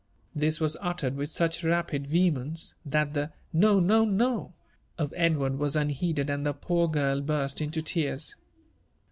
This 0.33 0.59
was 0.59 0.75
utl^ed 0.77 1.13
with 1.13 1.29
SAich 1.29 1.63
rapid 1.63 2.07
vehemence, 2.07 2.73
that 2.83 3.13
the 3.13 3.19
'^ 3.21 3.31
No 3.53 3.79
J 3.79 3.85
n^! 3.85 4.13
no 4.15 4.47
V 4.97 5.03
of 5.03 5.11
£dw4urd 5.11 5.57
was 5.59 5.75
unbeoded, 5.75 6.27
.and 6.27 6.43
the 6.43 6.53
poor 6.53 6.87
girl 6.87 7.21
biir4 7.21 7.61
into 7.61 7.83
teara. 7.83 8.33